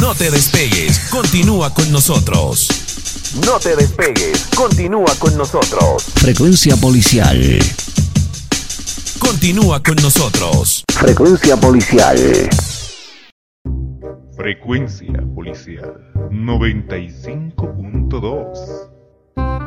[0.00, 2.68] No te despegues, continúa con nosotros.
[3.46, 6.04] No te despegues, continúa con nosotros.
[6.16, 7.58] Frecuencia policial.
[9.18, 10.84] Continúa con nosotros.
[10.92, 12.16] Frecuencia policial.
[14.36, 18.90] Frecuencia policial 95.2.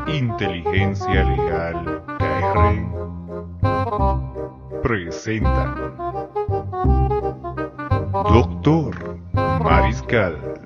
[0.07, 2.87] Inteligencia Legal KR.
[4.81, 5.75] Presenta.
[8.33, 9.16] Doctor
[9.67, 10.56] Mariscal.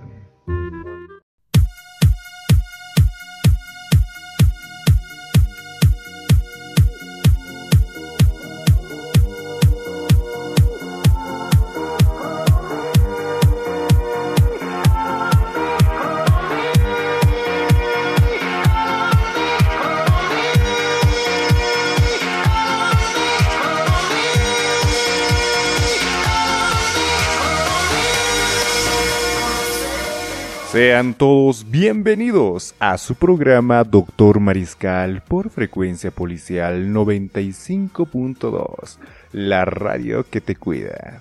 [30.71, 38.97] Sean todos bienvenidos a su programa Doctor Mariscal por frecuencia policial 95.2,
[39.33, 41.19] la radio que te cuida.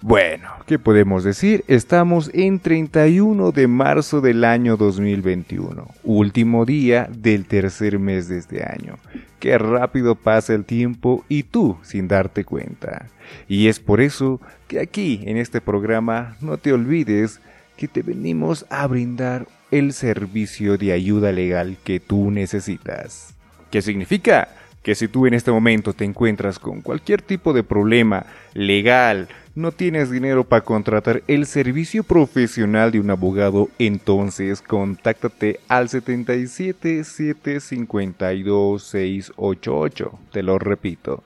[0.00, 1.62] Bueno, ¿qué podemos decir?
[1.68, 8.64] Estamos en 31 de marzo del año 2021, último día del tercer mes de este
[8.64, 8.94] año.
[9.40, 13.10] Qué rápido pasa el tiempo y tú sin darte cuenta.
[13.46, 17.42] Y es por eso que aquí en este programa no te olvides
[17.80, 23.32] que te venimos a brindar el servicio de ayuda legal que tú necesitas.
[23.70, 24.48] ¿Qué significa?
[24.82, 29.72] Que si tú en este momento te encuentras con cualquier tipo de problema legal, no
[29.72, 38.82] tienes dinero para contratar el servicio profesional de un abogado, entonces contáctate al 77 752
[38.82, 40.18] 688.
[40.32, 41.24] Te lo repito.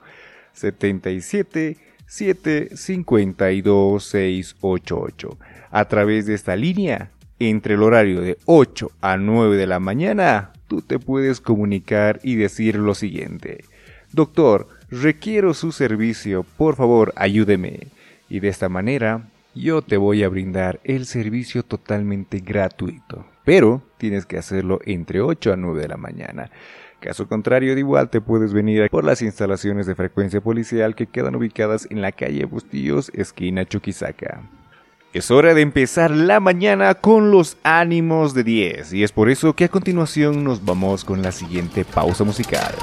[0.53, 1.75] 77
[2.07, 5.37] 752 688
[5.71, 10.53] a través de esta línea, entre el horario de 8 a 9 de la mañana,
[10.67, 13.65] tú te puedes comunicar y decir lo siguiente.
[14.13, 17.87] Doctor, requiero su servicio, por favor ayúdeme.
[18.29, 23.25] Y de esta manera, yo te voy a brindar el servicio totalmente gratuito.
[23.43, 26.49] Pero tienes que hacerlo entre 8 a 9 de la mañana.
[27.05, 31.35] Caso contrario, de igual te puedes venir por las instalaciones de frecuencia policial que quedan
[31.35, 34.41] ubicadas en la calle Bustillos, esquina Chuquisaca.
[35.13, 39.53] Es hora de empezar la mañana con los ánimos de 10 y es por eso
[39.53, 42.73] que a continuación nos vamos con la siguiente pausa musical.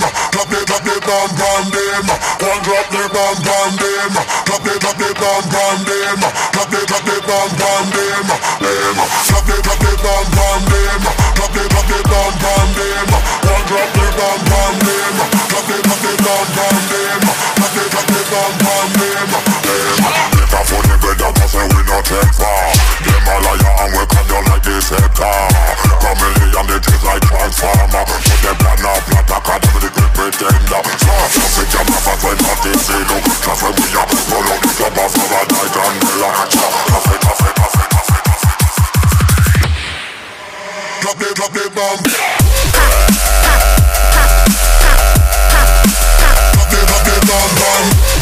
[0.00, 2.04] drop the drop the bomb bomb them,
[2.42, 4.12] one drop the bomb bomb them,
[4.46, 6.18] drop the drop bomb bomb them,
[6.52, 8.26] drop drop the bomb bomb them,
[8.58, 8.96] them,
[9.28, 13.04] drop drop bomb bomb them drop it, drop it down, down, down.
[13.44, 15.12] One drop it down, down, down.
[15.52, 17.20] Drop it, drop it down, down, down.
[17.20, 19.28] Drop it, drop it down, down, down.
[19.60, 22.64] Take a phone, they better pass and we no take far.
[23.04, 25.36] Them a liar and we come down like this sector.
[26.00, 28.04] Come here and they just like transformer.
[28.08, 30.80] Put them plan a plot, I can't even the pretender.
[30.96, 33.16] So, something jam off I say no.
[33.20, 36.32] Trust me, we are roll out the club as a night and hell.
[36.48, 38.43] Trust it, trust it, trust it, trust it.
[41.04, 41.98] Drop it, drop it, bomb.
[46.54, 48.13] Drop it, drop bomb, bomb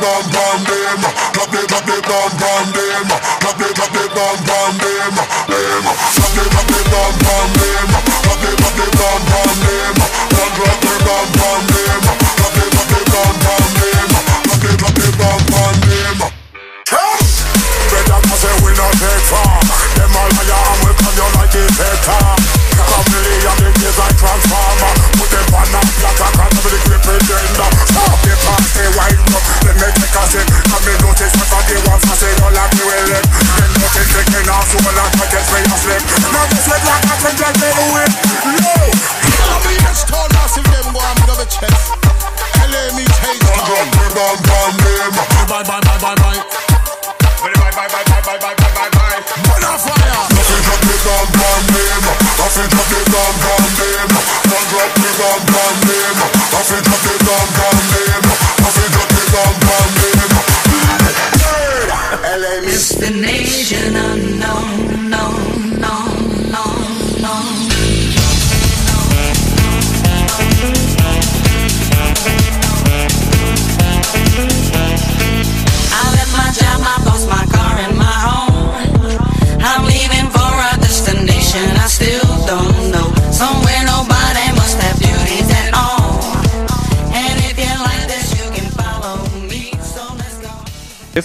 [0.00, 1.00] bam bam bam,
[1.32, 2.02] drop it, drop it,
[2.40, 2.79] bam bam.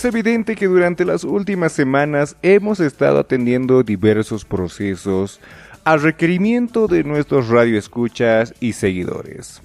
[0.05, 5.41] Es evidente que durante las últimas semanas hemos estado atendiendo diversos procesos
[5.83, 9.63] a requerimiento de nuestros radioescuchas y seguidores.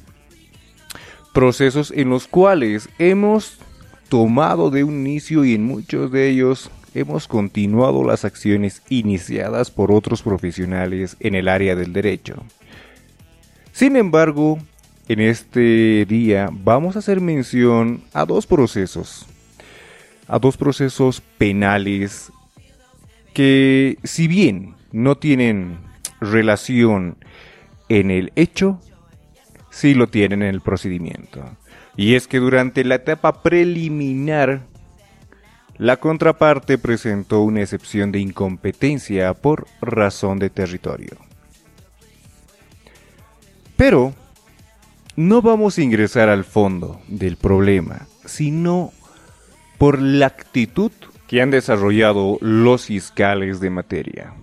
[1.34, 3.58] Procesos en los cuales hemos
[4.08, 9.92] tomado de un inicio y en muchos de ellos hemos continuado las acciones iniciadas por
[9.92, 12.42] otros profesionales en el área del derecho.
[13.72, 14.58] Sin embargo,
[15.06, 19.26] en este día vamos a hacer mención a dos procesos
[20.30, 22.32] a dos procesos penales
[23.34, 25.78] que si bien no tienen
[26.20, 27.16] relación
[27.88, 28.80] en el hecho,
[29.70, 31.44] sí lo tienen en el procedimiento.
[31.96, 34.60] Y es que durante la etapa preliminar,
[35.78, 41.16] la contraparte presentó una excepción de incompetencia por razón de territorio.
[43.76, 44.14] Pero
[45.16, 48.92] no vamos a ingresar al fondo del problema, sino
[49.80, 50.92] por la actitud
[51.26, 54.34] que han desarrollado los fiscales de materia.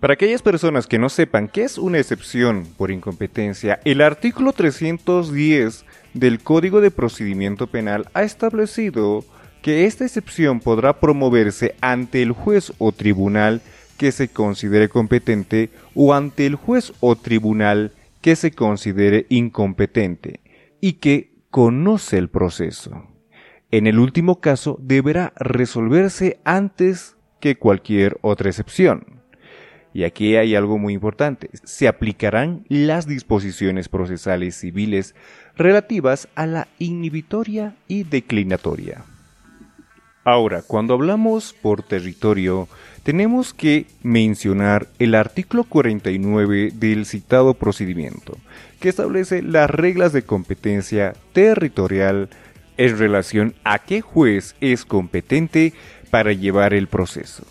[0.00, 5.84] Para aquellas personas que no sepan qué es una excepción por incompetencia, el artículo 310
[6.14, 9.24] del Código de Procedimiento Penal ha establecido
[9.62, 13.62] que esta excepción podrá promoverse ante el juez o tribunal
[13.98, 20.40] que se considere competente o ante el juez o tribunal que se considere incompetente
[20.80, 23.09] y que conoce el proceso.
[23.72, 29.20] En el último caso deberá resolverse antes que cualquier otra excepción.
[29.92, 31.50] Y aquí hay algo muy importante.
[31.64, 35.14] Se aplicarán las disposiciones procesales civiles
[35.56, 39.04] relativas a la inhibitoria y declinatoria.
[40.24, 42.68] Ahora, cuando hablamos por territorio,
[43.02, 48.36] tenemos que mencionar el artículo 49 del citado procedimiento,
[48.80, 52.28] que establece las reglas de competencia territorial
[52.80, 55.74] en relación a qué juez es competente
[56.10, 57.44] para llevar el proceso.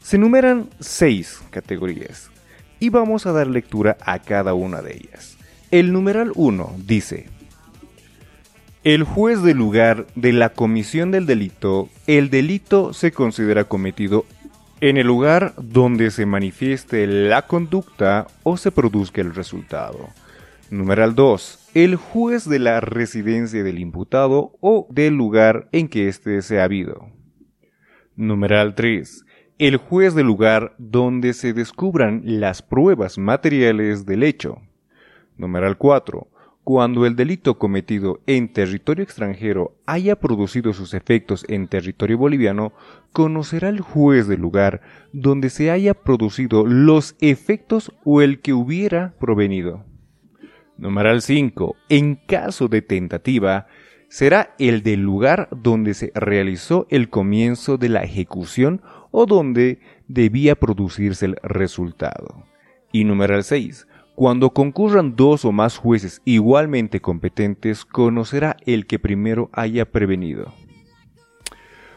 [0.00, 2.30] Se enumeran seis categorías
[2.78, 5.36] y vamos a dar lectura a cada una de ellas.
[5.70, 7.28] El numeral 1 dice,
[8.82, 14.24] el juez del lugar de la comisión del delito, el delito se considera cometido
[14.80, 20.08] en el lugar donde se manifieste la conducta o se produzca el resultado.
[20.70, 21.59] Numeral 2.
[21.72, 26.64] El juez de la residencia del imputado o del lugar en que éste se ha
[26.64, 27.10] habido.
[28.16, 29.24] Numeral 3.
[29.58, 34.58] El juez del lugar donde se descubran las pruebas materiales del hecho.
[35.36, 36.26] Numeral 4.
[36.64, 42.72] Cuando el delito cometido en territorio extranjero haya producido sus efectos en territorio boliviano,
[43.12, 44.80] conocerá el juez del lugar
[45.12, 49.84] donde se haya producido los efectos o el que hubiera provenido.
[50.80, 51.76] Numeral 5.
[51.90, 53.66] En caso de tentativa,
[54.08, 60.54] será el del lugar donde se realizó el comienzo de la ejecución o donde debía
[60.54, 62.46] producirse el resultado.
[62.92, 63.88] Y numeral 6.
[64.14, 70.54] Cuando concurran dos o más jueces igualmente competentes, conocerá el que primero haya prevenido.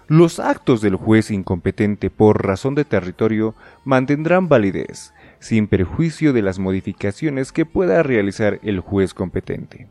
[0.09, 5.13] Los actos del juez incompetente por razón de territorio mantendrán validez,
[5.43, 9.87] sin perjuicio de las modificaciones que pueda realizar el juez competente.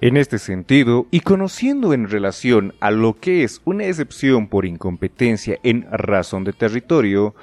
[0.00, 5.58] En este sentido, y conociendo en relación a lo que es una excepción por incompetencia
[5.62, 7.34] en razón de territorio,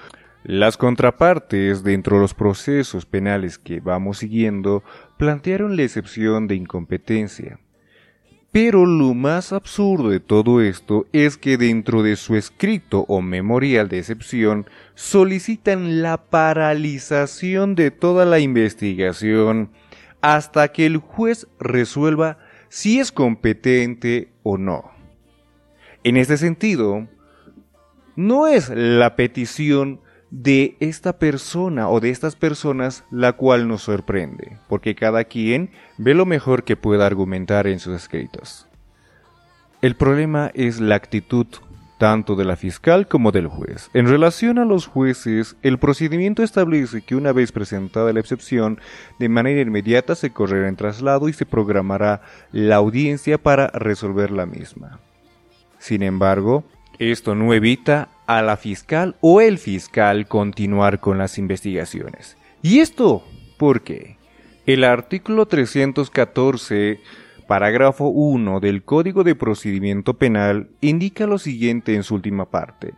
[0.44, 4.84] las contrapartes dentro de los procesos penales que vamos siguiendo
[5.18, 7.60] plantearon la excepción de incompetencia.
[8.54, 13.90] Pero lo más absurdo de todo esto es que dentro de su escrito o memorial
[13.90, 19.72] de excepción solicitan la paralización de toda la investigación
[20.22, 22.38] hasta que el juez resuelva
[22.70, 24.92] si es competente o no.
[26.04, 27.08] En este sentido,
[28.16, 30.00] no es la petición
[30.34, 36.16] de esta persona o de estas personas la cual nos sorprende, porque cada quien ve
[36.16, 38.68] lo mejor que pueda argumentar en sus escritos.
[39.84, 41.46] El problema es la actitud
[42.00, 43.92] tanto de la fiscal como del juez.
[43.94, 48.80] En relación a los jueces, el procedimiento establece que una vez presentada la excepción,
[49.20, 54.48] de manera inmediata se correrá en traslado y se programará la audiencia para resolver la
[54.48, 55.00] misma.
[55.78, 56.64] Sin embargo,
[56.98, 62.38] esto no evita a la fiscal o el fiscal continuar con las investigaciones.
[62.62, 63.24] ¿Y esto
[63.58, 64.18] por qué?
[64.66, 67.00] El artículo 314,
[67.48, 72.94] parágrafo 1 del Código de Procedimiento Penal indica lo siguiente en su última parte.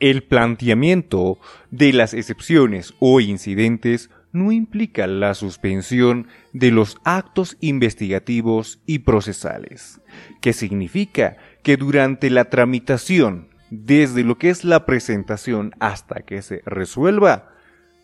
[0.00, 1.38] El planteamiento
[1.70, 10.00] de las excepciones o incidentes no implica la suspensión de los actos investigativos y procesales,
[10.40, 16.62] que significa que durante la tramitación desde lo que es la presentación hasta que se
[16.64, 17.50] resuelva,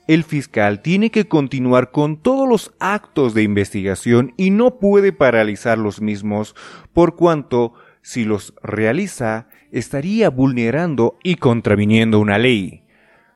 [0.09, 5.79] el fiscal tiene que continuar con todos los actos de investigación y no puede paralizar
[5.79, 6.57] los mismos
[6.93, 12.83] por cuanto si los realiza estaría vulnerando y contraviniendo una ley.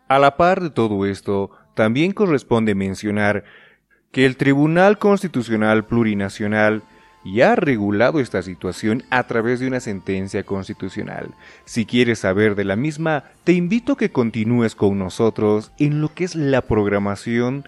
[0.08, 3.44] A la par de todo esto, también corresponde mencionar
[4.10, 6.82] que el Tribunal Constitucional Plurinacional
[7.26, 11.34] y ha regulado esta situación a través de una sentencia constitucional.
[11.64, 16.14] Si quieres saber de la misma, te invito a que continúes con nosotros en lo
[16.14, 17.64] que es la programación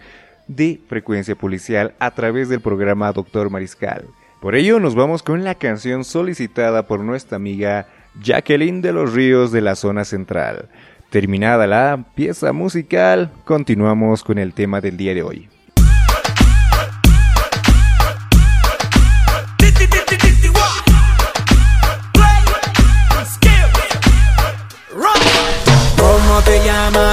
[0.46, 4.04] de frecuencia policial a través del programa Doctor Mariscal.
[4.40, 7.88] Por ello nos vamos con la canción solicitada por nuestra amiga
[8.22, 10.68] Jacqueline de los Ríos de la zona central.
[11.10, 15.57] Terminada la pieza musical, continuamos con el tema del día de hoy.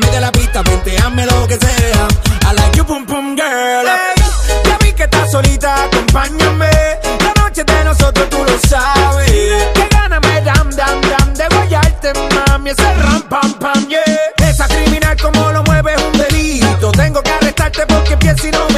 [0.00, 2.08] de la pista, venteame lo que sea.
[2.48, 3.86] I like your boom boom girl.
[4.64, 6.70] ya vi que estás solita, acompáñame.
[7.20, 9.30] La noche de nosotros tú lo sabes.
[9.74, 12.12] Que gana me dam dam dam de guayarte,
[12.48, 12.70] mami.
[12.70, 14.48] Ese ram pam pam, yeah.
[14.48, 16.92] Esa criminal como lo mueve es un delito.
[16.92, 18.71] Tengo que arrestarte porque pienso y no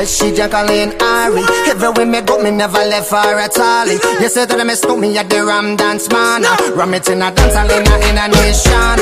[0.00, 1.44] yes, she Jacqueline Ari.
[1.68, 3.86] Everywhere me go, me never left her at all.
[3.86, 6.42] You say that me stole me at the Ram Dance Man.
[6.74, 8.98] Ram it in a dance hall in a, in a nation.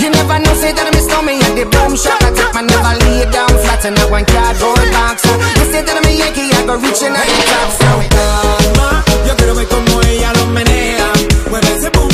[0.00, 2.20] You never know, say that me stole me at the boom shop.
[2.22, 5.24] I take my never lay down flat in a one cardboard box.
[5.24, 7.70] You say that me Yankee, I go reaching at the top.
[7.72, 8.88] So, Calma,
[9.26, 11.08] yo quiero ver cómo ella lo menea.
[11.50, 12.11] Mueve ese boom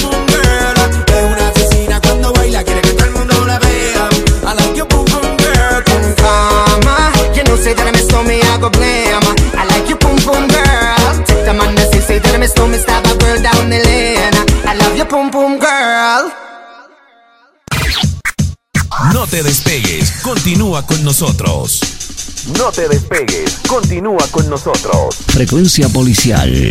[7.68, 9.20] say that me stole me, I go blame.
[9.52, 11.12] I like you, boom boom girl.
[11.24, 13.78] Take the man that say, say that me stole me, stab a girl down the
[13.84, 14.36] lane.
[14.64, 16.32] I love you, boom boom girl.
[19.12, 21.80] No te despegues, continúa con nosotros.
[22.56, 25.16] No te despegues, continúa con nosotros.
[25.28, 26.70] Frecuencia policial.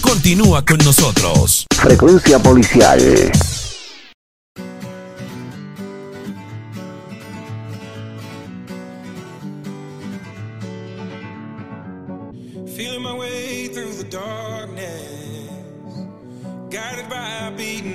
[0.00, 1.66] Continúa con nosotros.
[1.76, 3.30] Frecuencia policial.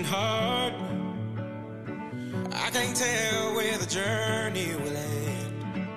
[0.06, 0.72] I
[2.72, 5.88] can't tell where the journey will end,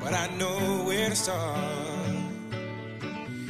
[0.00, 1.58] but I know where to start.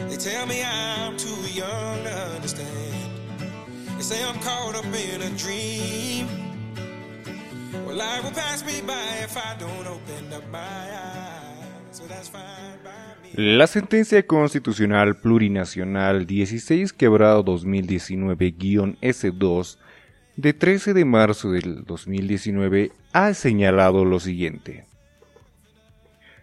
[0.09, 2.95] They tell me I'm too young to understand.
[3.97, 6.29] They say I'm caught up in a dream.
[7.87, 11.93] Well, life will pass me by if I don't open up my eyes.
[11.93, 12.05] So.
[13.37, 19.77] La sentencia constitucional plurinacional 16 quebrado 2019-S2
[20.37, 24.85] de 13 de marzo del 2019 ha señalado lo siguiente.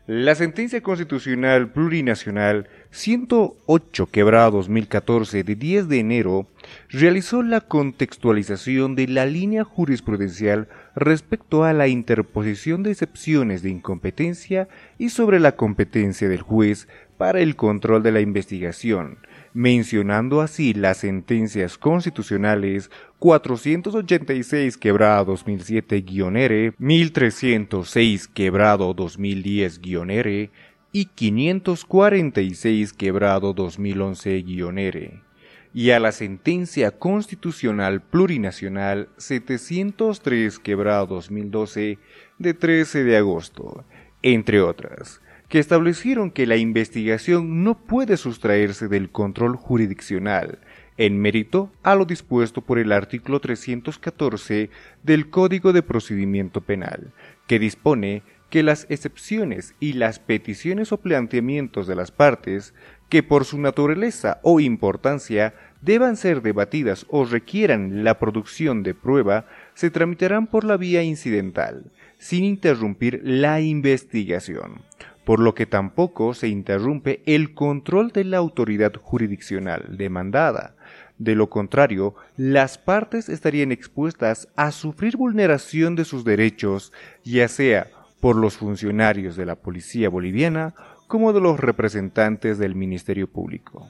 [0.07, 6.47] La sentencia constitucional plurinacional 108 quebrado 2014 de 10 de enero
[6.89, 14.67] realizó la contextualización de la línea jurisprudencial respecto a la interposición de excepciones de incompetencia
[14.97, 19.19] y sobre la competencia del juez para el control de la investigación,
[19.53, 30.49] mencionando así las sentencias constitucionales 486 quebrado 2007-R, 1306 quebrado 2010-R
[30.93, 35.21] y 546 quebrado 2011-R,
[35.73, 41.97] y a la sentencia constitucional plurinacional 703 quebrado 2012
[42.39, 43.85] de 13 de agosto,
[44.21, 50.59] entre otras que establecieron que la investigación no puede sustraerse del control jurisdiccional,
[50.95, 54.69] en mérito a lo dispuesto por el artículo 314
[55.03, 57.11] del Código de Procedimiento Penal,
[57.47, 62.73] que dispone que las excepciones y las peticiones o planteamientos de las partes,
[63.09, 69.47] que por su naturaleza o importancia deban ser debatidas o requieran la producción de prueba,
[69.73, 74.79] se tramitarán por la vía incidental, sin interrumpir la investigación
[75.31, 80.75] por lo que tampoco se interrumpe el control de la autoridad jurisdiccional demandada.
[81.19, 86.91] De lo contrario, las partes estarían expuestas a sufrir vulneración de sus derechos,
[87.23, 87.87] ya sea
[88.19, 90.73] por los funcionarios de la policía boliviana
[91.07, 93.87] como de los representantes del Ministerio Público.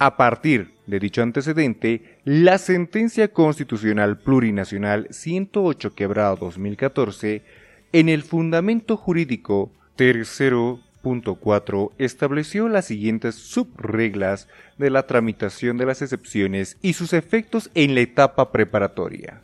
[0.00, 7.44] A partir de dicho antecedente, la sentencia constitucional plurinacional 108 quebrado 2014,
[7.92, 15.84] en el fundamento jurídico Tercero punto 4 estableció las siguientes subreglas de la tramitación de
[15.84, 19.42] las excepciones y sus efectos en la etapa preparatoria,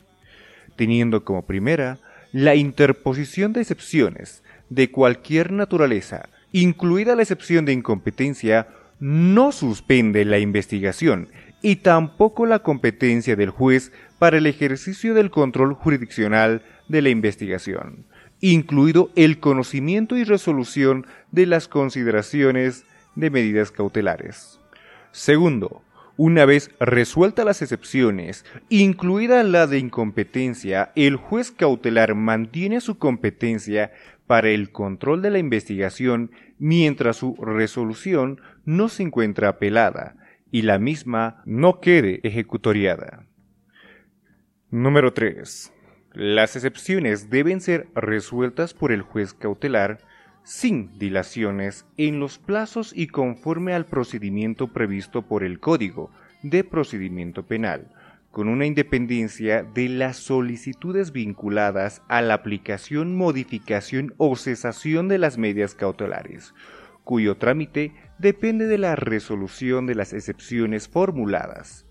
[0.75, 1.99] teniendo como primera
[2.31, 8.67] la interposición de excepciones de cualquier naturaleza, incluida la excepción de incompetencia,
[8.99, 11.29] no suspende la investigación
[11.61, 18.05] y tampoco la competencia del juez para el ejercicio del control jurisdiccional de la investigación
[18.41, 24.59] incluido el conocimiento y resolución de las consideraciones de medidas cautelares.
[25.11, 25.81] Segundo,
[26.17, 33.93] una vez resueltas las excepciones, incluida la de incompetencia, el juez cautelar mantiene su competencia
[34.27, 40.15] para el control de la investigación mientras su resolución no se encuentra apelada
[40.51, 43.25] y la misma no quede ejecutoriada.
[44.69, 45.71] Número 3.
[46.19, 49.99] Las excepciones deben ser resueltas por el juez cautelar
[50.43, 56.11] sin dilaciones en los plazos y conforme al procedimiento previsto por el Código
[56.43, 57.87] de Procedimiento Penal,
[58.31, 65.37] con una independencia de las solicitudes vinculadas a la aplicación, modificación o cesación de las
[65.37, 66.53] medidas cautelares,
[67.05, 71.85] cuyo trámite depende de la resolución de las excepciones formuladas.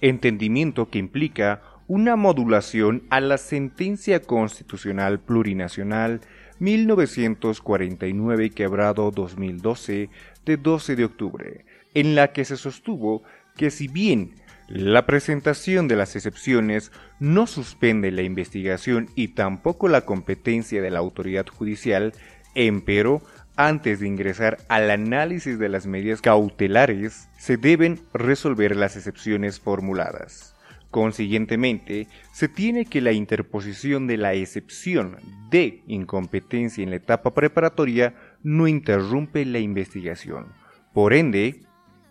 [0.00, 6.20] Entendimiento que implica una modulación a la sentencia constitucional plurinacional
[6.58, 10.08] 1949 quebrado 2012
[10.46, 13.22] de 12 de octubre, en la que se sostuvo
[13.56, 14.34] que si bien
[14.68, 21.00] la presentación de las excepciones no suspende la investigación y tampoco la competencia de la
[21.00, 22.14] autoridad judicial,
[22.54, 23.20] empero,
[23.56, 30.53] antes de ingresar al análisis de las medidas cautelares, se deben resolver las excepciones formuladas.
[30.94, 35.16] Consiguientemente, se tiene que la interposición de la excepción
[35.50, 40.52] de incompetencia en la etapa preparatoria no interrumpe la investigación.
[40.92, 41.62] Por ende,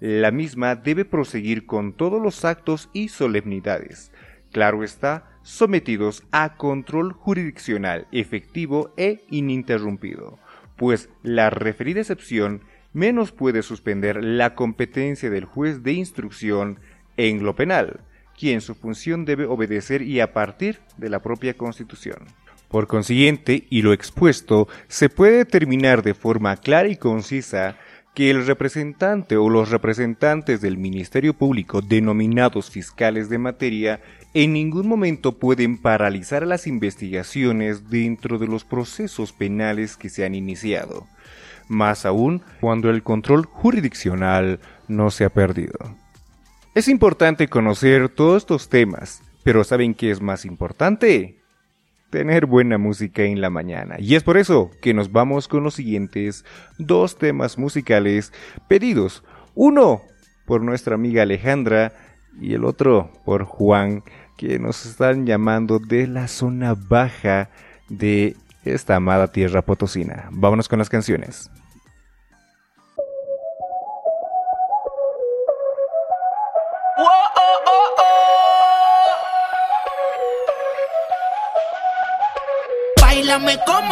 [0.02, 4.12] la misma debe proseguir con todos los actos y solemnidades,
[4.52, 10.40] claro está, sometidos a control jurisdiccional efectivo e ininterrumpido,
[10.76, 16.82] pues la referida excepción menos puede suspender la competencia del juez de instrucción
[17.16, 18.02] en lo penal,
[18.38, 22.26] quien su función debe obedecer y a partir de la propia Constitución.
[22.68, 27.78] Por consiguiente, y lo expuesto, se puede determinar de forma clara y concisa
[28.14, 34.02] que el representante o los representantes del Ministerio Público denominados fiscales de materia
[34.34, 40.36] en ningún momento pueden paralizar las investigaciones dentro de los procesos penales que se han
[40.36, 41.08] iniciado,
[41.68, 45.96] más aún cuando el control jurisdiccional no se ha perdido.
[46.76, 51.40] Es importante conocer todos estos temas, pero ¿saben qué es más importante?
[52.10, 53.96] tener buena música en la mañana.
[53.98, 56.46] Y es por eso que nos vamos con los siguientes
[56.78, 58.32] dos temas musicales
[58.68, 59.24] pedidos.
[59.56, 60.04] Uno
[60.46, 61.92] por nuestra amiga Alejandra
[62.40, 64.04] y el otro por Juan,
[64.38, 67.50] que nos están llamando de la zona baja
[67.90, 70.30] de esta amada tierra potosina.
[70.32, 71.50] Vámonos con las canciones.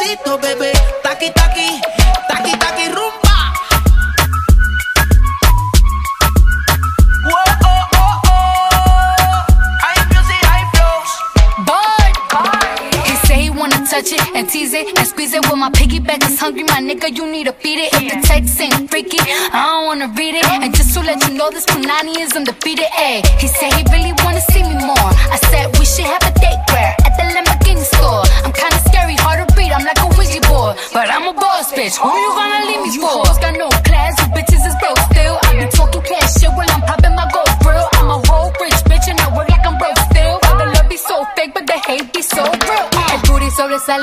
[0.00, 0.72] Suavecito, bebé.
[1.02, 1.80] Taqui taqui,
[2.28, 3.52] taqui taqui rumba.
[7.26, 7.32] Oh,
[7.64, 8.10] oh, oh.
[13.90, 15.44] Touch it and tease it and squeeze it.
[15.46, 17.08] Well, my piggyback is hungry, my nigga.
[17.10, 17.92] You need to feed it.
[17.94, 20.46] If the text ain't freaky, I don't wanna read it.
[20.46, 22.59] And just to let you know, this Punani is undefeated.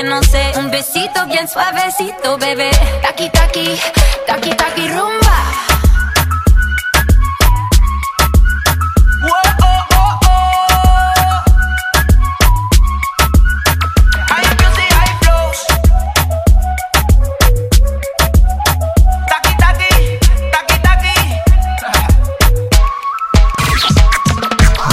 [0.00, 2.70] Un besito bien suavecito, bebé.
[3.02, 3.76] Taki taqui,
[4.28, 5.42] taqui taqui rumba.
[9.22, 11.42] Whoa oh oh oh.
[14.30, 15.58] Ay flows y ay flows.
[19.28, 19.92] Taqui taqui,
[20.52, 21.16] taqui taqui.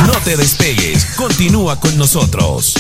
[0.08, 2.75] No te despegues, continúa con nosotros.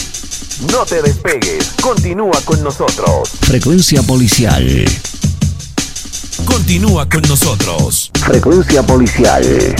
[0.61, 3.29] No te despegues, continúa con nosotros.
[3.41, 4.85] Frecuencia policial.
[6.45, 8.09] Continúa con nosotros.
[8.13, 9.75] Frecuencia policial.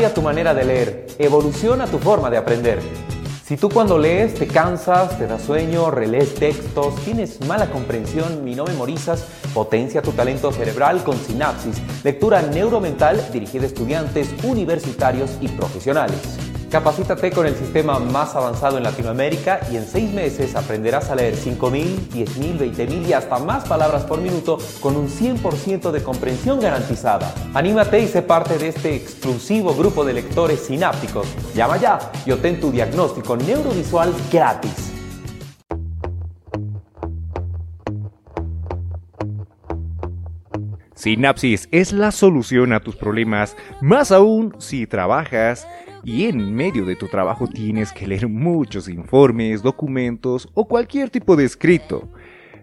[0.00, 2.78] Cambia tu manera de leer, evoluciona tu forma de aprender.
[3.44, 8.54] Si tú cuando lees te cansas, te da sueño, relees textos, tienes mala comprensión y
[8.54, 15.48] no memorizas, potencia tu talento cerebral con Sinapsis, lectura neuromental dirigida a estudiantes, universitarios y
[15.48, 16.49] profesionales.
[16.70, 21.34] Capacítate con el sistema más avanzado en Latinoamérica y en seis meses aprenderás a leer
[21.34, 27.34] 5.000, 10.000, 20.000 y hasta más palabras por minuto con un 100% de comprensión garantizada.
[27.54, 31.26] Anímate y sé parte de este exclusivo grupo de lectores sinápticos.
[31.56, 34.92] Llama ya y obtén tu diagnóstico neurovisual gratis.
[40.94, 45.66] Sinapsis es la solución a tus problemas, más aún si trabajas
[46.04, 51.36] y en medio de tu trabajo tienes que leer muchos informes, documentos o cualquier tipo
[51.36, 52.08] de escrito.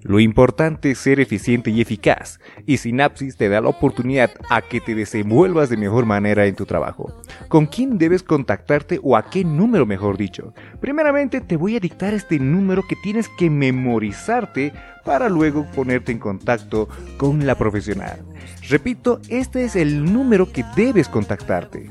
[0.03, 4.79] Lo importante es ser eficiente y eficaz, y Synapsis te da la oportunidad a que
[4.79, 7.11] te desenvuelvas de mejor manera en tu trabajo.
[7.47, 10.53] ¿Con quién debes contactarte o a qué número mejor dicho?
[10.79, 14.71] Primeramente te voy a dictar este número que tienes que memorizarte
[15.03, 18.21] para luego ponerte en contacto con la profesional.
[18.69, 21.87] Repito, este es el número que debes contactarte.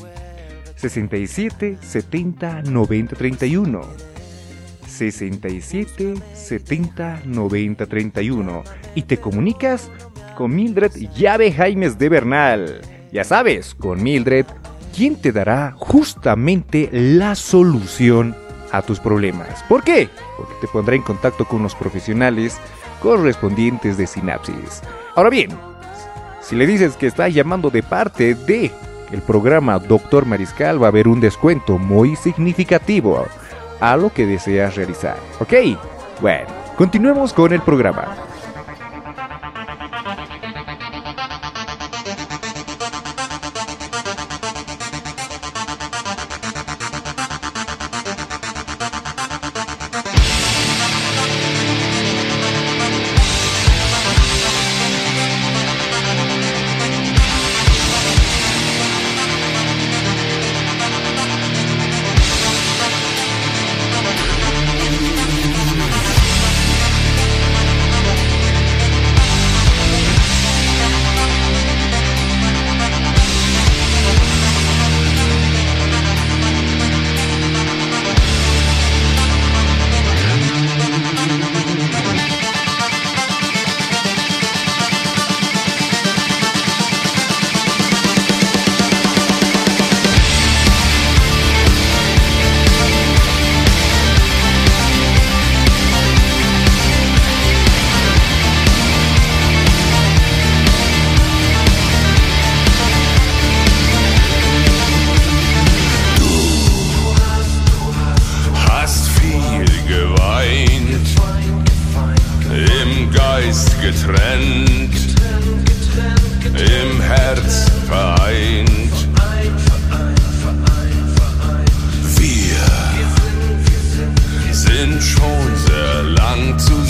[0.76, 3.80] 67 70 90 31
[4.86, 9.90] 67 70 90 31 y te comunicas
[10.36, 12.80] con Mildred Llave Jaimes de Bernal.
[13.12, 14.46] Ya sabes, con Mildred,
[14.94, 18.36] quien te dará justamente la solución
[18.72, 19.62] a tus problemas.
[19.68, 20.08] ¿Por qué?
[20.36, 22.58] Porque te pondrá en contacto con los profesionales
[23.00, 24.82] correspondientes de Sinapsis.
[25.14, 25.50] Ahora bien,
[26.42, 28.70] si le dices que estás llamando de parte de
[29.12, 33.26] el programa Doctor Mariscal, va a haber un descuento muy significativo
[33.80, 35.16] a lo que deseas realizar.
[35.40, 35.52] ¿Ok?
[36.20, 38.16] Bueno, continuemos con el programa.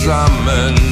[0.07, 0.86] Zusammen,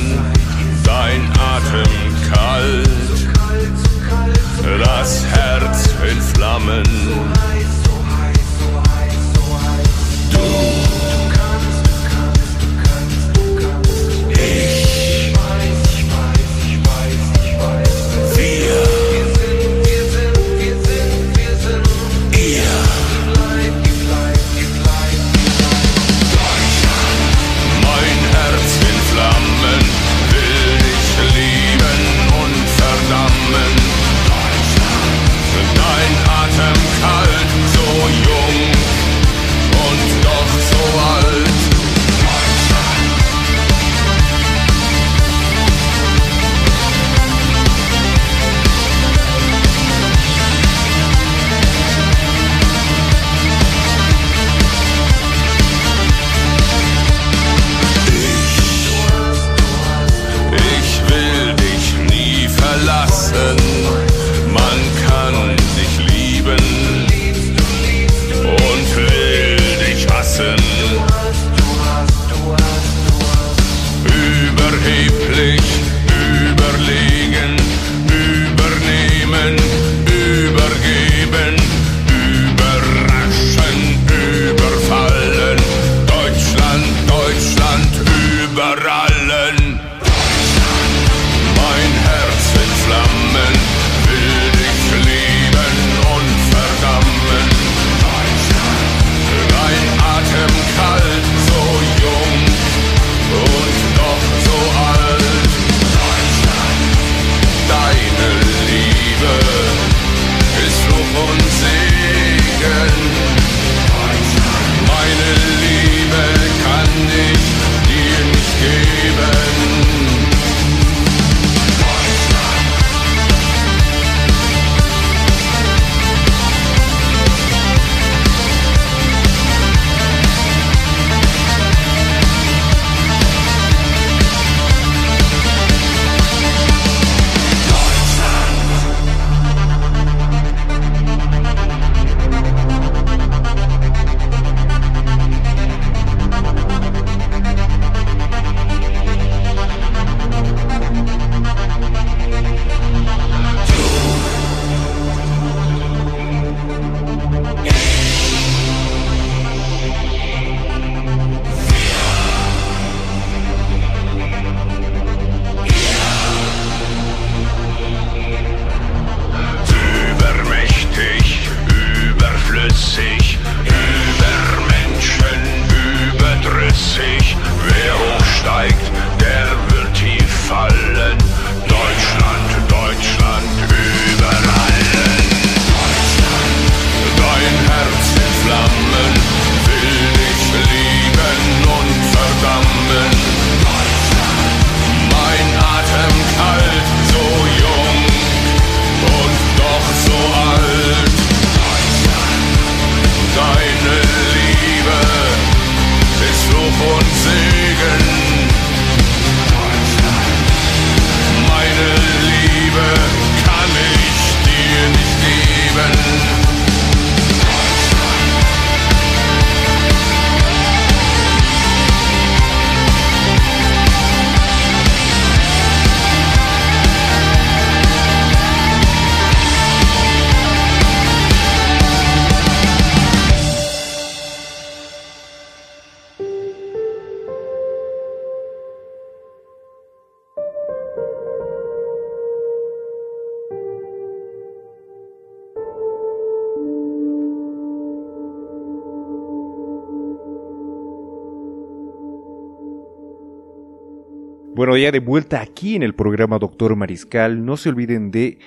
[254.54, 258.38] Bueno, ya de vuelta aquí en el programa Doctor Mariscal, no se olviden de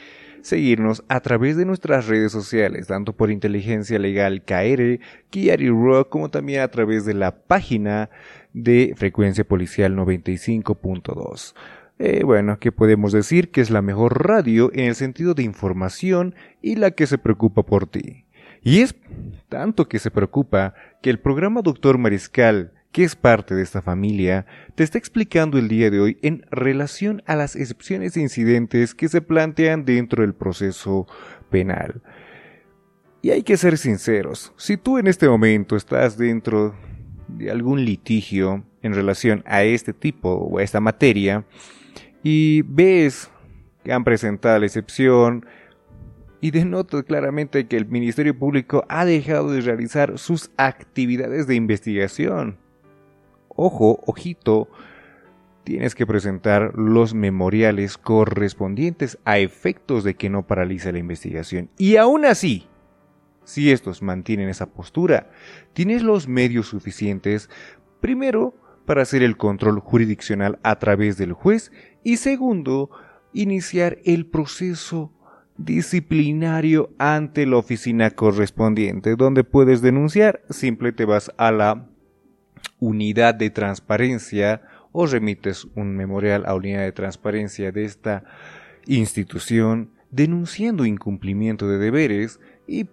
[0.41, 4.99] seguirnos a través de nuestras redes sociales, tanto por Inteligencia Legal KR,
[5.29, 8.09] Kiari Rock, como también a través de la página
[8.53, 11.53] de Frecuencia Policial 95.2.
[11.99, 13.51] Eh, bueno, ¿qué podemos decir?
[13.51, 17.63] Que es la mejor radio en el sentido de información y la que se preocupa
[17.63, 18.23] por ti.
[18.61, 18.95] Y es
[19.49, 24.47] tanto que se preocupa que el programa Doctor Mariscal, que es parte de esta familia,
[24.73, 29.07] te está explicando el día de hoy en relación a las excepciones e incidentes que
[29.07, 31.05] se plantean dentro del proceso
[31.51, 32.01] penal.
[33.21, 36.73] Y hay que ser sinceros, si tú en este momento estás dentro
[37.27, 41.45] de algún litigio en relación a este tipo o a esta materia,
[42.23, 43.29] y ves
[43.83, 45.45] que han presentado la excepción
[46.41, 52.57] y denota claramente que el Ministerio Público ha dejado de realizar sus actividades de investigación.
[53.57, 54.69] Ojo, ojito,
[55.63, 61.69] tienes que presentar los memoriales correspondientes a efectos de que no paralice la investigación.
[61.75, 62.67] Y aún así,
[63.43, 65.31] si estos mantienen esa postura,
[65.73, 67.49] tienes los medios suficientes,
[67.99, 68.53] primero,
[68.85, 71.71] para hacer el control jurisdiccional a través del juez
[72.03, 72.91] y segundo,
[73.33, 75.11] iniciar el proceso
[75.57, 81.89] disciplinario ante la oficina correspondiente, donde puedes denunciar, simple te vas a la
[82.79, 88.23] unidad de transparencia o remites un memorial a unidad de transparencia de esta
[88.85, 92.87] institución denunciando incumplimiento de deberes y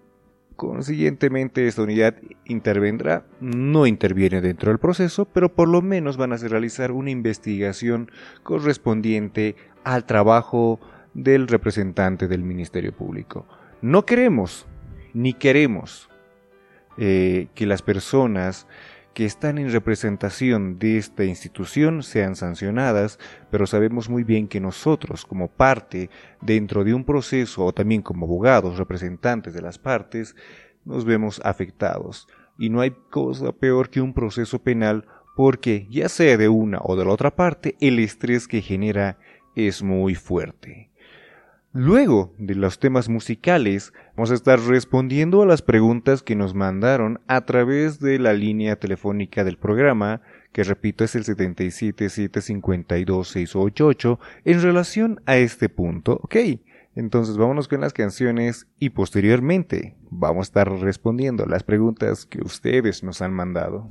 [0.56, 6.36] Consiguientemente, esta unidad intervendrá, no interviene dentro del proceso, pero por lo menos van a
[6.36, 8.10] realizar una investigación
[8.44, 10.78] correspondiente al trabajo
[11.12, 13.48] del representante del Ministerio Público.
[13.82, 14.66] No queremos,
[15.12, 16.08] ni queremos,
[16.98, 18.68] eh, que las personas
[19.14, 23.18] que están en representación de esta institución sean sancionadas,
[23.50, 26.10] pero sabemos muy bien que nosotros, como parte
[26.40, 30.34] dentro de un proceso o también como abogados, representantes de las partes,
[30.84, 32.26] nos vemos afectados.
[32.58, 35.06] Y no hay cosa peor que un proceso penal
[35.36, 39.18] porque, ya sea de una o de la otra parte, el estrés que genera
[39.54, 40.90] es muy fuerte.
[41.76, 47.20] Luego de los temas musicales, vamos a estar respondiendo a las preguntas que nos mandaron
[47.26, 50.20] a través de la línea telefónica del programa,
[50.52, 56.20] que repito es el 777522688, en relación a este punto.
[56.22, 56.36] Ok,
[56.94, 63.02] entonces vámonos con las canciones y posteriormente vamos a estar respondiendo las preguntas que ustedes
[63.02, 63.90] nos han mandado.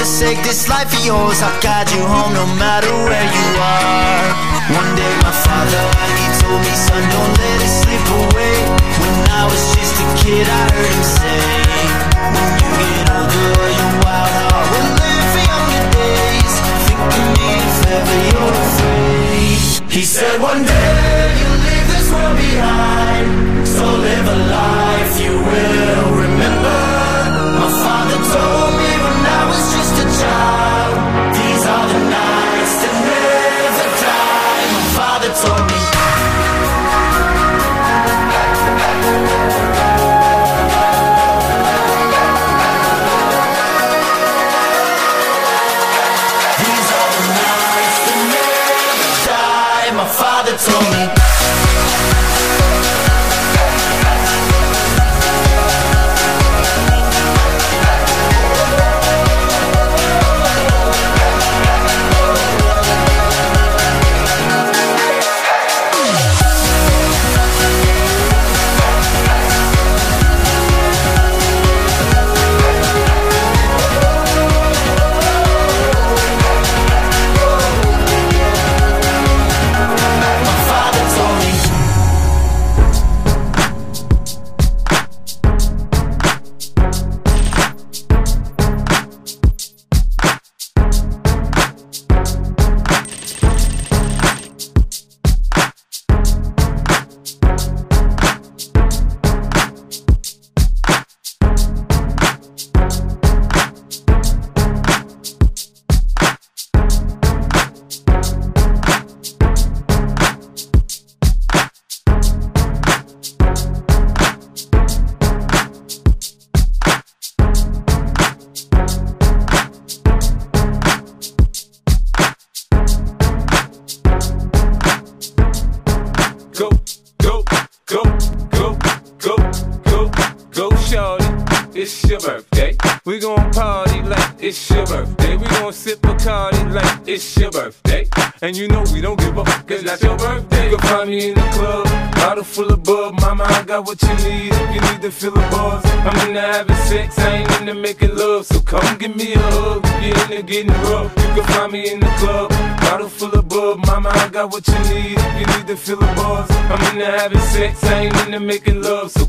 [0.00, 1.42] Don't forsake this life of yours.
[1.42, 2.89] I'll guide you home no matter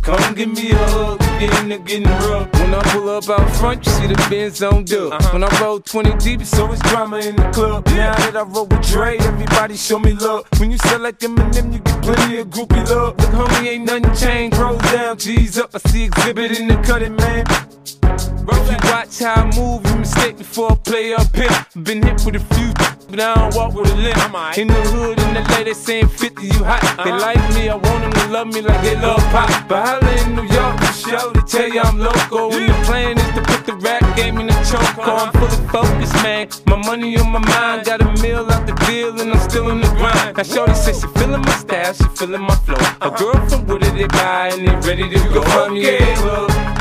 [0.01, 2.51] come give me a hug, if you're into getting rough.
[2.53, 5.13] When I pull up out front, you see the Benz on dub.
[5.13, 5.29] Uh-huh.
[5.33, 7.85] When I roll 20 deep, it's always drama in the club.
[7.87, 10.45] Now that I roll with Dre, everybody show me love.
[10.57, 13.17] When you sell like Eminem, you get plenty of groupie love.
[13.17, 14.57] Look, homie, ain't nothing changed.
[14.57, 15.71] Roll down, G's up.
[15.73, 17.45] I see exhibit in the cutting, man.
[18.03, 21.65] If you watch how I move, you mistake before I play up here.
[21.83, 22.73] Been hit with a few,
[23.11, 24.57] but I don't walk with a limp.
[24.57, 26.81] In the hood, in the lady saying 50, you hot.
[27.03, 29.49] They like me, I want them to love me like they love pop.
[29.67, 32.53] But holla in New York, show, they tell you I'm local.
[32.53, 34.97] And the plan is to put the rap game in the choke.
[35.05, 36.47] I'm fully focused, man.
[36.65, 39.81] My money on my mind, got a meal out the deal, and I'm still in
[39.81, 40.37] the grind.
[40.37, 42.79] Now, Shorty says she feeling my style, she feeling my flow.
[43.01, 45.41] A girl from Wooded, they buy, and they ready to go.
[45.43, 46.50] Find me in the club,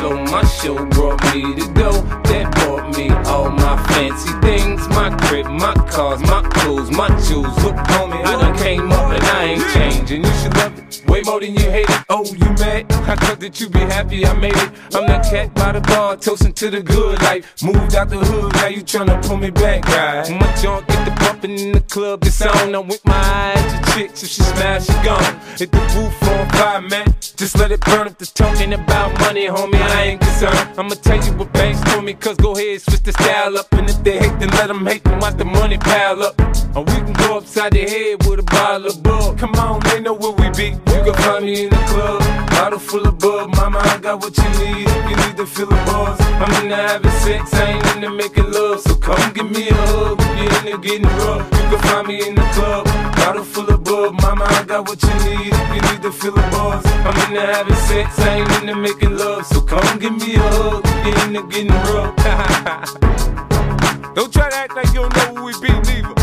[0.00, 1.92] Flow, my show brought me to go.
[2.30, 4.88] That brought me all my fancy things.
[4.88, 7.56] My crib, my cars, my clothes, my jewels.
[7.62, 10.24] Look, homie, I done came up and I ain't changing.
[10.24, 12.04] You should love it way more than you hate it.
[12.08, 12.90] Oh, you mad?
[12.90, 14.70] I thought that you be happy I made it.
[14.94, 17.62] I'm that cat by the bar, toasting to the good life.
[17.62, 20.28] Moved out the hood, now you tryna pull me back, right?
[20.28, 22.74] When my junk get the bumping in the club, it's on.
[22.74, 25.40] I'm with my eyes to chicks, if she smash, she gone.
[25.58, 27.06] Hit the roof on fire, man.
[27.36, 29.89] Just let it burn if the talking about money, homie.
[29.90, 30.78] I ain't concerned.
[30.78, 33.72] I'ma tell you what banks told me, cause go ahead, switch the style up.
[33.72, 36.38] And if they hate, then let them hate, then watch the money pile up.
[36.74, 39.38] Or we can go upside the head with a bottle of bug.
[39.38, 40.68] Come on, they know where we be.
[40.92, 42.22] You can find me in the club,
[42.60, 43.48] bottle full of bug.
[43.56, 46.20] Mama, I got what you need if you need to feel the buzz.
[46.20, 48.80] I'm into having sex, I ain't into making love.
[48.80, 51.44] So come give me a hug if you're into getting rough.
[51.56, 52.84] You can find me in the club,
[53.16, 54.12] bottle full of bug.
[54.20, 56.84] Mama, I got what you need if you need to feel the buzz.
[57.08, 59.46] I'm into having sex, I ain't into making love.
[59.46, 62.14] So come give me a hug if you're into getting rough.
[64.14, 66.14] don't try to act like you don't know who we be, neither.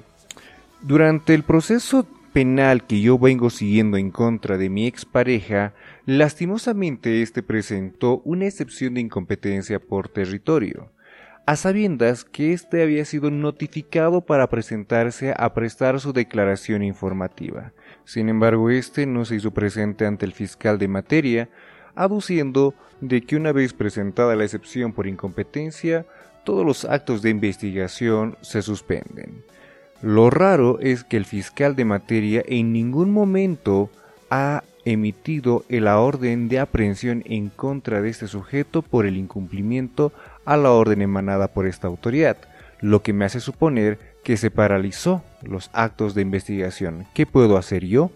[0.81, 5.75] durante el proceso penal que yo vengo siguiendo en contra de mi expareja,
[6.07, 10.89] lastimosamente este presentó una excepción de incompetencia por territorio
[11.45, 17.73] a sabiendas que éste había sido notificado para presentarse a prestar su declaración informativa.
[18.05, 21.49] Sin embargo, éste no se hizo presente ante el fiscal de materia,
[21.95, 26.07] aduciendo de que una vez presentada la excepción por incompetencia,
[26.45, 29.45] todos los actos de investigación se suspenden.
[30.01, 33.91] Lo raro es que el fiscal de materia en ningún momento
[34.31, 40.13] ha emitido la orden de aprehensión en contra de este sujeto por el incumplimiento
[40.45, 42.37] a la orden emanada por esta autoridad,
[42.81, 47.07] lo que me hace suponer que se paralizó los actos de investigación.
[47.15, 48.11] ¿Qué puedo hacer yo?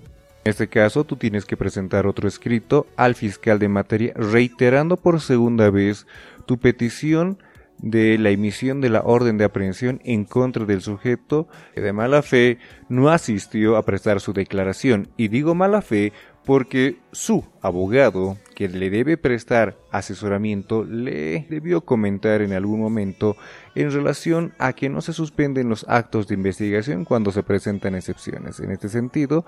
[0.44, 5.20] En este caso, tú tienes que presentar otro escrito al fiscal de materia reiterando por
[5.20, 6.06] segunda vez
[6.46, 7.38] tu petición
[7.78, 12.22] de la emisión de la orden de aprehensión en contra del sujeto que de mala
[12.22, 12.58] fe
[12.88, 15.08] no asistió a prestar su declaración.
[15.16, 16.12] Y digo mala fe
[16.46, 23.36] porque su abogado, que le debe prestar asesoramiento, le debió comentar en algún momento
[23.74, 28.60] en relación a que no se suspenden los actos de investigación cuando se presentan excepciones.
[28.60, 29.44] En este sentido,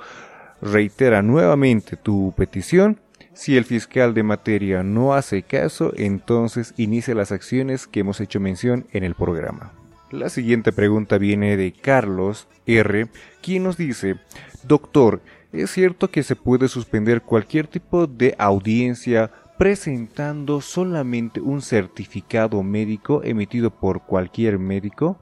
[0.60, 2.98] reitera nuevamente tu petición.
[3.32, 8.40] Si el fiscal de materia no hace caso, entonces inicia las acciones que hemos hecho
[8.40, 9.72] mención en el programa.
[10.10, 13.06] La siguiente pregunta viene de Carlos R.,
[13.40, 14.16] quien nos dice,
[14.64, 15.20] Doctor,
[15.52, 23.22] ¿Es cierto que se puede suspender cualquier tipo de audiencia presentando solamente un certificado médico
[23.24, 25.18] emitido por cualquier médico?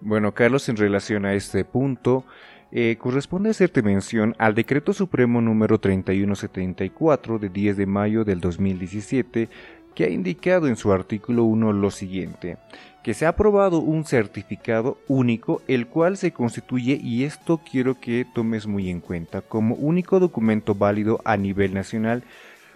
[0.00, 2.24] Bueno, Carlos, en relación a este punto,
[2.70, 9.48] eh, corresponde hacerte mención al Decreto Supremo número 3174 de 10 de mayo del 2017,
[9.94, 12.58] que ha indicado en su artículo 1 lo siguiente
[13.06, 18.26] que se ha aprobado un certificado único el cual se constituye y esto quiero que
[18.34, 22.24] tomes muy en cuenta como único documento válido a nivel nacional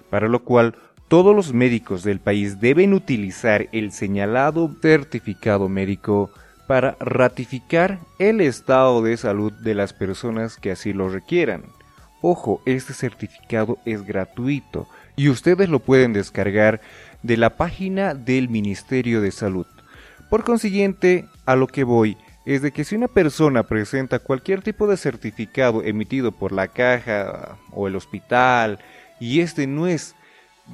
[0.09, 0.77] para lo cual
[1.09, 6.31] todos los médicos del país deben utilizar el señalado certificado médico
[6.69, 11.65] para ratificar el estado de salud de las personas que así lo requieran.
[12.23, 16.81] Ojo, este certificado es gratuito y ustedes lo pueden descargar
[17.25, 19.67] de la página del Ministerio de Salud.
[20.31, 22.17] Por consiguiente, a lo que voy
[22.47, 27.59] es de que si una persona presenta cualquier tipo de certificado emitido por la caja
[27.73, 28.79] o el hospital
[29.19, 30.15] y este no es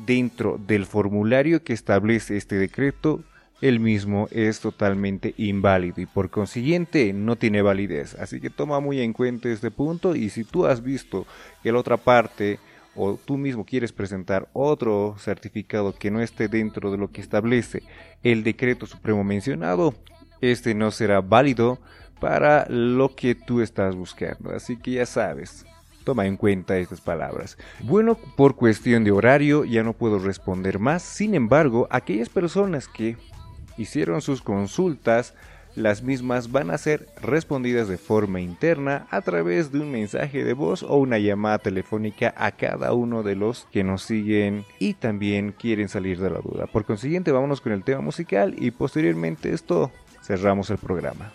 [0.06, 3.24] dentro del formulario que establece este decreto,
[3.62, 8.14] el mismo es totalmente inválido y por consiguiente no tiene validez.
[8.16, 11.26] Así que toma muy en cuenta este punto y si tú has visto
[11.62, 12.58] que la otra parte
[12.96, 17.82] o tú mismo quieres presentar otro certificado que no esté dentro de lo que establece
[18.22, 19.94] el decreto supremo mencionado,
[20.40, 21.78] este no será válido
[22.20, 24.50] para lo que tú estás buscando.
[24.50, 25.66] Así que ya sabes,
[26.04, 27.58] toma en cuenta estas palabras.
[27.80, 31.02] Bueno, por cuestión de horario ya no puedo responder más.
[31.02, 33.16] Sin embargo, aquellas personas que
[33.76, 35.34] hicieron sus consultas
[35.76, 40.54] las mismas van a ser respondidas de forma interna a través de un mensaje de
[40.54, 45.52] voz o una llamada telefónica a cada uno de los que nos siguen y también
[45.52, 46.66] quieren salir de la duda.
[46.66, 51.32] Por consiguiente, vámonos con el tema musical y posteriormente esto cerramos el programa.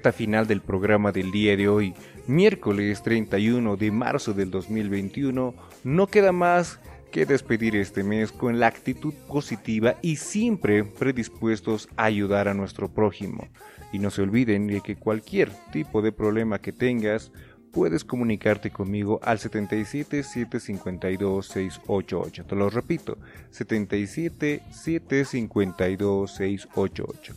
[0.00, 1.92] recta final del programa del día de hoy,
[2.26, 6.80] miércoles 31 de marzo del 2021, no queda más
[7.12, 12.88] que despedir este mes con la actitud positiva y siempre predispuestos a ayudar a nuestro
[12.88, 13.46] prójimo.
[13.92, 17.30] Y no se olviden de que cualquier tipo de problema que tengas,
[17.70, 22.46] puedes comunicarte conmigo al 77 752 688.
[22.46, 23.18] Te lo repito,
[23.50, 27.34] 77 752 688.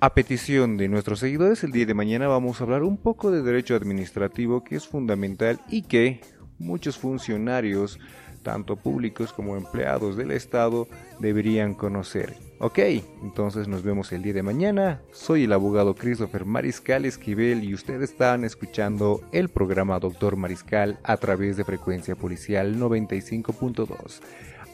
[0.00, 3.42] A petición de nuestros seguidores, el día de mañana vamos a hablar un poco de
[3.42, 6.20] derecho administrativo que es fundamental y que
[6.60, 7.98] muchos funcionarios,
[8.44, 10.86] tanto públicos como empleados del Estado,
[11.18, 12.36] deberían conocer.
[12.60, 12.78] Ok,
[13.24, 15.02] entonces nos vemos el día de mañana.
[15.10, 21.16] Soy el abogado Christopher Mariscal Esquivel y ustedes están escuchando el programa Doctor Mariscal a
[21.16, 24.20] través de frecuencia policial 95.2.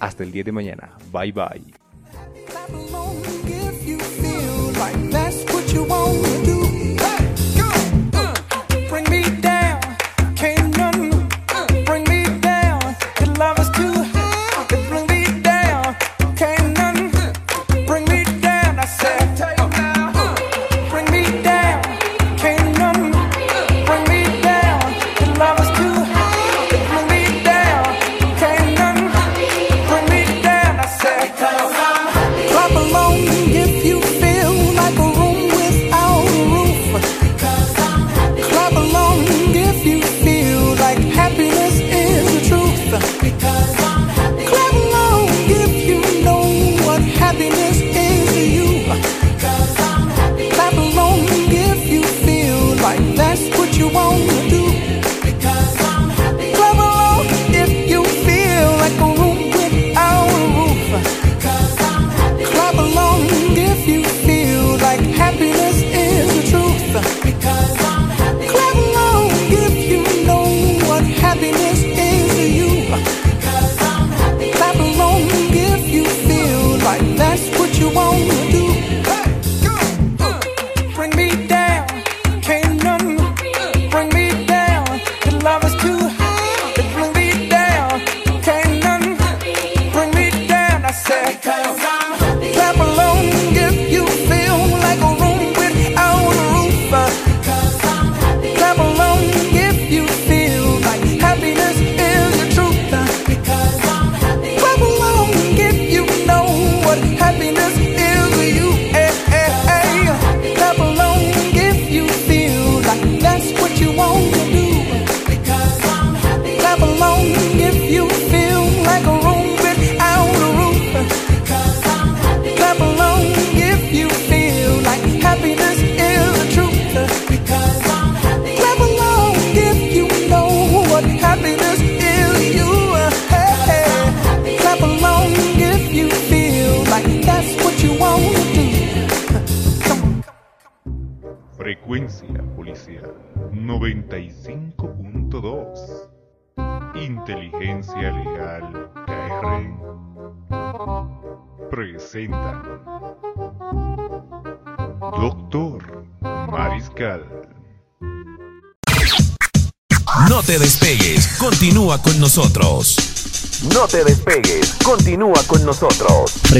[0.00, 0.98] Hasta el día de mañana.
[1.10, 1.64] Bye bye.
[5.74, 6.23] you want.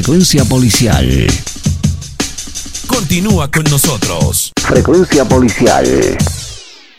[0.05, 1.27] Frecuencia Policial.
[2.87, 4.53] Continúa con nosotros.
[4.63, 6.19] Frecuencia Policial.